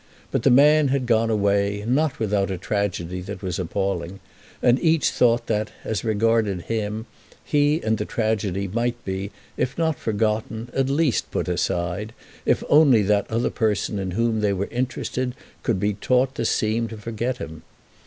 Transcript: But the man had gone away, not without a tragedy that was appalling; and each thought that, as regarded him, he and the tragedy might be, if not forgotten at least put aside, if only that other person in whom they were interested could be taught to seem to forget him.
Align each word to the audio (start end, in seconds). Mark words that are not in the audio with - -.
But 0.31 0.41
the 0.41 0.49
man 0.49 0.87
had 0.87 1.05
gone 1.05 1.29
away, 1.29 1.85
not 1.87 2.17
without 2.17 2.49
a 2.49 2.57
tragedy 2.57 3.21
that 3.21 3.43
was 3.43 3.59
appalling; 3.59 4.19
and 4.59 4.79
each 4.81 5.11
thought 5.11 5.45
that, 5.45 5.69
as 5.83 6.03
regarded 6.03 6.63
him, 6.63 7.05
he 7.43 7.79
and 7.83 7.99
the 7.99 8.05
tragedy 8.05 8.67
might 8.67 8.97
be, 9.05 9.29
if 9.57 9.77
not 9.77 9.99
forgotten 9.99 10.71
at 10.73 10.89
least 10.89 11.29
put 11.29 11.47
aside, 11.47 12.15
if 12.47 12.63
only 12.67 13.03
that 13.03 13.29
other 13.29 13.51
person 13.51 13.99
in 13.99 14.09
whom 14.17 14.39
they 14.41 14.53
were 14.53 14.67
interested 14.71 15.35
could 15.61 15.79
be 15.79 15.93
taught 15.93 16.33
to 16.33 16.45
seem 16.45 16.87
to 16.87 16.97
forget 16.97 17.37
him. 17.37 17.61